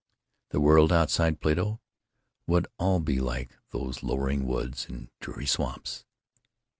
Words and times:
The 0.49 0.59
world 0.59 0.91
outside 0.91 1.39
Plato 1.41 1.79
would 2.47 2.65
all 2.79 2.99
be 3.01 3.19
like 3.21 3.55
these 3.69 4.01
lowering 4.01 4.47
woods 4.47 4.87
and 4.89 5.09
dreary 5.19 5.45
swamps. 5.45 6.05